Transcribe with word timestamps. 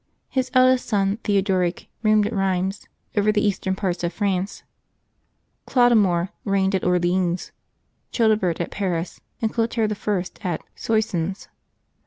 His 0.29 0.49
eldest 0.55 0.87
son, 0.87 1.17
Theodoric, 1.17 1.87
reigned 2.01 2.25
at 2.25 2.33
Rheims 2.33 2.87
over 3.15 3.31
the 3.31 3.45
eastern 3.45 3.75
parts 3.75 4.03
of 4.03 4.11
France, 4.11 4.63
Clodomir 5.67 6.29
reigned 6.43 6.73
at 6.73 6.83
Orleans, 6.83 7.51
ChiMebert 8.11 8.59
at 8.59 8.71
Paris, 8.71 9.21
and 9.43 9.53
Clotaire 9.53 9.87
I. 9.87 10.47
at 10.49 10.63
Soissons. 10.75 11.49